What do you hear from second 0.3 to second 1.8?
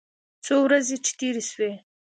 څو ورځې چې تېرې سوې.